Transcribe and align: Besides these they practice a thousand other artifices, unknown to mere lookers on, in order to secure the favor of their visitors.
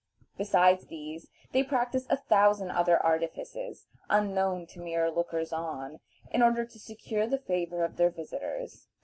Besides 0.35 0.87
these 0.87 1.27
they 1.51 1.61
practice 1.61 2.07
a 2.09 2.17
thousand 2.17 2.71
other 2.71 2.97
artifices, 2.97 3.85
unknown 4.09 4.65
to 4.69 4.79
mere 4.79 5.11
lookers 5.11 5.53
on, 5.53 5.99
in 6.31 6.41
order 6.41 6.65
to 6.65 6.79
secure 6.79 7.27
the 7.27 7.37
favor 7.37 7.83
of 7.85 7.97
their 7.97 8.09
visitors. 8.09 8.87